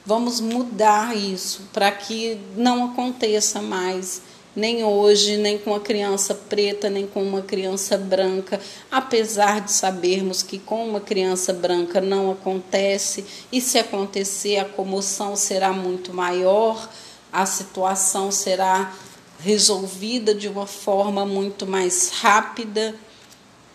vamos 0.04 0.40
mudar 0.40 1.16
isso 1.16 1.62
para 1.72 1.92
que 1.92 2.40
não 2.56 2.86
aconteça 2.86 3.62
mais 3.62 4.22
nem 4.56 4.82
hoje, 4.82 5.36
nem 5.36 5.58
com 5.58 5.72
uma 5.72 5.80
criança 5.80 6.34
preta, 6.34 6.88
nem 6.88 7.06
com 7.06 7.22
uma 7.22 7.42
criança 7.42 7.98
branca, 7.98 8.58
apesar 8.90 9.60
de 9.60 9.70
sabermos 9.70 10.42
que 10.42 10.58
com 10.58 10.88
uma 10.88 11.00
criança 11.00 11.52
branca 11.52 12.00
não 12.00 12.30
acontece, 12.30 13.26
e 13.52 13.60
se 13.60 13.78
acontecer, 13.78 14.56
a 14.56 14.64
comoção 14.64 15.36
será 15.36 15.74
muito 15.74 16.14
maior, 16.14 16.88
a 17.30 17.44
situação 17.44 18.32
será 18.32 18.94
resolvida 19.38 20.34
de 20.34 20.48
uma 20.48 20.66
forma 20.66 21.26
muito 21.26 21.66
mais 21.66 22.08
rápida, 22.08 22.94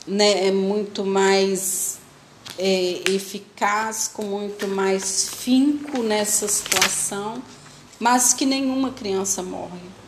né, 0.07 0.47
é 0.47 0.51
muito 0.51 1.05
mais 1.05 1.99
é, 2.57 3.03
eficaz, 3.07 4.07
com 4.07 4.23
muito 4.23 4.67
mais 4.67 5.29
finco 5.29 6.01
nessa 6.01 6.47
situação, 6.47 7.39
mas 7.99 8.33
que 8.33 8.47
nenhuma 8.47 8.89
criança 8.89 9.43
morre 9.43 10.00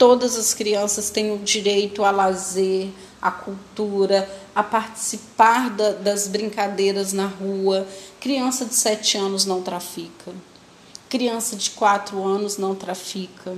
todas 0.00 0.34
as 0.38 0.54
crianças 0.54 1.10
têm 1.10 1.30
o 1.30 1.38
direito 1.40 2.02
a 2.02 2.10
lazer, 2.10 2.88
à 3.20 3.30
cultura, 3.30 4.26
a 4.54 4.62
participar 4.62 5.68
da, 5.68 5.90
das 5.90 6.26
brincadeiras 6.26 7.12
na 7.12 7.26
rua. 7.26 7.86
Criança 8.18 8.64
de 8.64 8.74
7 8.74 9.18
anos 9.18 9.44
não 9.44 9.60
trafica. 9.60 10.32
Criança 11.06 11.54
de 11.54 11.68
4 11.72 12.24
anos 12.24 12.56
não 12.56 12.74
trafica. 12.74 13.54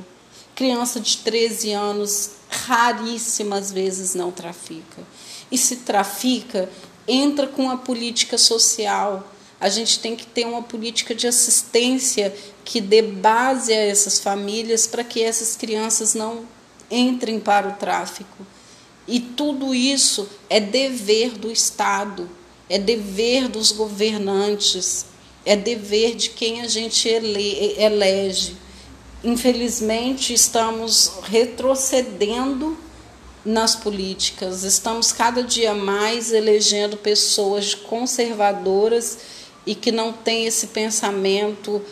Criança 0.53 0.99
de 0.99 1.19
13 1.19 1.75
anos 1.75 2.33
raríssimas 2.51 3.71
vezes 3.71 4.17
não 4.17 4.33
trafica. 4.33 5.01
E 5.49 5.57
se 5.57 5.77
trafica, 5.77 6.69
entra 7.07 7.47
com 7.47 7.71
a 7.71 7.77
política 7.77 8.37
social. 8.37 9.33
A 9.61 9.69
gente 9.69 10.01
tem 10.01 10.17
que 10.17 10.27
ter 10.27 10.45
uma 10.45 10.61
política 10.65 11.15
de 11.15 11.29
assistência 11.29 12.35
que 12.65 12.81
dê 12.81 13.03
base 13.03 13.73
a 13.73 13.77
essas 13.77 14.19
famílias 14.19 14.87
para 14.87 15.05
que 15.05 15.23
essas 15.23 15.57
crianças 15.57 16.15
não 16.15 16.47
entrem 16.91 17.41
para 17.41 17.69
o 17.69 17.73
tráfico. 17.73 18.47
E 19.07 19.19
tudo 19.19 19.75
isso 19.75 20.29
é 20.49 20.61
dever 20.61 21.33
do 21.33 21.51
Estado, 21.51 22.29
é 22.69 22.79
dever 22.79 23.49
dos 23.49 23.73
governantes, 23.73 25.07
é 25.45 25.57
dever 25.57 26.15
de 26.15 26.31
quem 26.31 26.61
a 26.61 26.69
gente 26.69 27.09
ele, 27.09 27.75
elege. 27.79 28.57
Infelizmente, 29.25 30.33
estamos 30.33 31.13
retrocedendo 31.25 32.77
nas 33.45 33.75
políticas, 33.75 34.63
estamos 34.63 35.11
cada 35.11 35.43
dia 35.43 35.75
mais 35.75 36.33
elegendo 36.33 36.97
pessoas 36.97 37.75
conservadoras 37.75 39.19
e 39.67 39.75
que 39.75 39.91
não 39.91 40.13
têm 40.13 40.47
esse 40.47 40.69
pensamento 40.69 41.83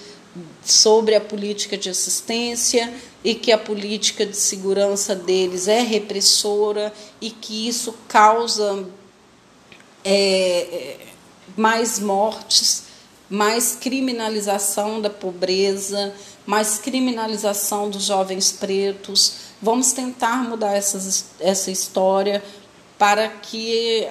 sobre 0.65 1.15
a 1.15 1.21
política 1.21 1.77
de 1.77 1.91
assistência 1.91 2.93
e 3.25 3.35
que 3.35 3.53
a 3.53 3.59
política 3.59 4.25
de 4.25 4.37
segurança 4.37 5.15
deles 5.15 5.69
é 5.69 5.81
repressora 5.81 6.93
e 7.21 7.31
que 7.31 7.69
isso 7.69 7.95
causa 8.09 8.87
é, 10.05 10.97
mais 11.57 11.99
mortes, 11.99 12.85
mais 13.29 13.77
criminalização 13.77 15.01
da 15.01 15.11
pobreza, 15.11 16.15
mais 16.47 16.79
criminalização 16.79 17.91
dos 17.91 18.05
jovens 18.05 18.53
pretos. 18.53 19.35
Vamos 19.61 19.93
tentar 19.93 20.43
mudar 20.45 20.75
essas, 20.75 21.27
essa 21.39 21.71
história 21.71 22.43
para 22.99 23.29
que 23.29 24.09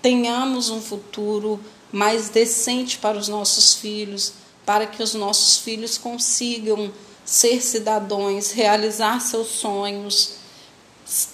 tenhamos 0.00 0.70
um 0.70 0.80
futuro 0.80 1.60
mais 1.90 2.28
decente 2.28 2.98
para 2.98 3.16
os 3.16 3.28
nossos 3.28 3.74
filhos, 3.74 4.32
para 4.64 4.86
que 4.86 5.02
os 5.02 5.14
nossos 5.14 5.58
filhos 5.58 5.98
consigam 5.98 6.92
ser 7.24 7.62
cidadãos, 7.62 8.50
realizar 8.50 9.20
seus 9.20 9.48
sonhos, 9.48 10.34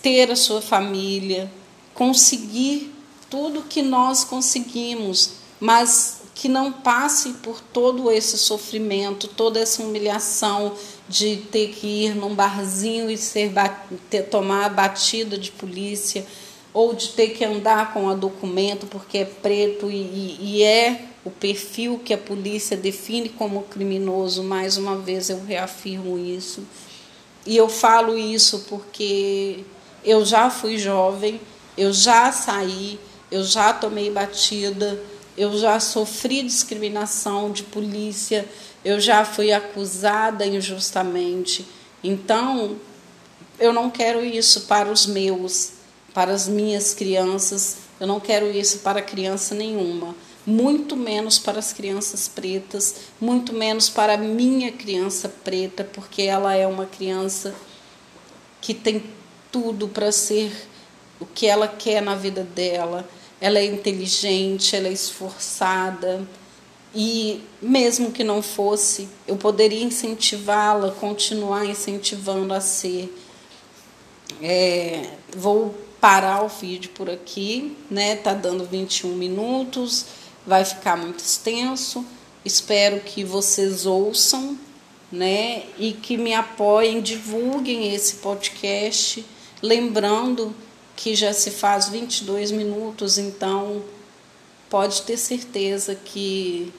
ter 0.03 0.31
a 0.31 0.37
sua 0.37 0.61
família, 0.61 1.51
conseguir 1.95 2.93
tudo 3.29 3.63
que 3.63 3.83
nós 3.83 4.25
conseguimos, 4.25 5.33
mas 5.59 6.21
que 6.35 6.49
não 6.49 6.73
passe 6.73 7.35
por 7.35 7.61
todo 7.61 8.11
esse 8.11 8.39
sofrimento, 8.39 9.29
toda 9.29 9.61
essa 9.61 9.83
humilhação 9.83 10.75
de 11.09 11.37
ter 11.37 11.69
que 11.69 11.87
ir 11.87 12.15
num 12.15 12.35
barzinho 12.35 13.11
e 13.11 13.19
ser 13.19 13.53
ter, 14.09 14.23
tomar 14.23 14.71
batida 14.71 15.37
de 15.37 15.51
polícia, 15.51 16.27
ou 16.73 16.95
de 16.95 17.09
ter 17.09 17.31
que 17.31 17.45
andar 17.45 17.93
com 17.93 18.09
a 18.09 18.15
documento 18.15 18.87
porque 18.87 19.19
é 19.19 19.25
preto 19.25 19.91
e, 19.91 20.39
e 20.41 20.63
é 20.63 21.10
o 21.25 21.31
perfil 21.31 22.01
que 22.03 22.15
a 22.15 22.19
polícia 22.19 22.77
define 22.77 23.29
como 23.29 23.63
criminoso, 23.63 24.43
mais 24.43 24.77
uma 24.77 24.97
vez 24.97 25.29
eu 25.29 25.43
reafirmo 25.45 26.19
isso. 26.19 26.63
E 27.47 27.57
eu 27.57 27.69
falo 27.69 28.17
isso 28.17 28.67
porque 28.69 29.65
eu 30.05 30.25
já 30.25 30.49
fui 30.49 30.79
jovem, 30.79 31.41
eu 31.77 31.93
já 31.93 32.33
saí, 32.33 32.99
eu 33.31 33.45
já 33.45 33.73
tomei 33.73 34.11
batida, 34.11 35.01
eu 35.37 35.57
já 35.59 35.79
sofri 35.79 36.43
discriminação 36.43 37.51
de 37.51 37.63
polícia, 37.65 38.47
eu 38.85 38.99
já 38.99 39.25
fui 39.25 39.53
acusada 39.53 40.47
injustamente. 40.47 41.67
Então, 42.03 42.77
eu 43.59 43.75
não 43.75 43.91
quero 43.91 44.25
isso 44.25 44.63
para 44.63 44.91
os 44.91 45.07
meus, 45.07 45.73
para 46.15 46.33
as 46.33 46.49
minhas 46.49 46.95
crianças, 46.95 47.77
eu 47.99 48.07
não 48.07 48.19
quero 48.19 48.51
isso 48.51 48.79
para 48.79 49.03
criança 49.03 49.55
nenhuma 49.55 50.15
muito 50.47 50.97
menos 50.97 51.39
para 51.39 51.59
as 51.59 51.73
crianças 51.73 52.29
pretas, 52.29 52.97
muito 53.21 53.53
menos 53.53 53.89
para 53.89 54.15
a 54.15 54.19
minha 54.19 54.73
criança 54.73 55.29
preta, 55.29 55.85
porque 55.85 56.23
ela 56.23 56.55
é 56.55 56.67
uma 56.67 56.87
criança 56.87 57.55
que 58.61 58.75
tem 58.75 59.03
tudo 59.53 59.89
para 59.89 60.11
ser 60.13 60.69
o 61.19 61.27
que 61.27 61.47
ela 61.47 61.69
quer 61.69 62.01
na 62.01 62.15
vida 62.15 62.43
dela. 62.43 63.09
Ela 63.41 63.59
é 63.59 63.65
inteligente, 63.65 64.75
ela 64.75 64.89
é 64.89 64.93
esforçada. 64.93 66.27
E 66.95 67.43
mesmo 67.63 68.11
que 68.11 68.25
não 68.25 68.43
fosse, 68.43 69.09
eu 69.27 69.37
poderia 69.37 69.83
incentivá-la, 69.83 70.91
continuar 70.93 71.65
incentivando 71.65 72.53
a 72.53 72.61
ser. 72.61 73.15
É, 74.43 75.11
vou 75.37 75.75
parar 76.01 76.43
o 76.43 76.49
vídeo 76.49 76.91
por 76.95 77.11
aqui, 77.11 77.77
né? 77.91 78.17
Tá 78.17 78.33
dando 78.33 78.65
21 78.65 79.15
minutos 79.15 80.07
vai 80.47 80.65
ficar 80.65 80.97
muito 80.97 81.21
extenso. 81.21 82.05
Espero 82.45 83.01
que 83.01 83.23
vocês 83.23 83.87
ouçam, 83.87 84.59
né, 85.13 85.65
e 85.79 85.93
que 85.93 86.17
me 86.17 86.33
apoiem, 86.33 87.01
divulguem 87.01 87.93
esse 87.93 88.17
podcast, 88.17 89.25
lembrando 89.61 90.55
que 90.95 91.15
já 91.15 91.33
se 91.33 91.51
faz 91.51 91.89
22 91.89 92.51
minutos, 92.51 93.19
então 93.19 93.83
pode 94.69 95.03
ter 95.03 95.17
certeza 95.17 95.95
que 95.95 96.73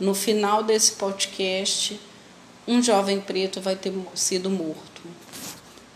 no 0.00 0.14
final 0.14 0.62
desse 0.62 0.92
podcast 0.92 2.00
um 2.66 2.82
jovem 2.82 3.20
preto 3.20 3.60
vai 3.60 3.76
ter 3.76 3.92
sido 4.14 4.48
morto. 4.48 5.02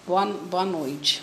Boa, 0.07 0.27
boa 0.27 0.65
noite. 0.65 1.23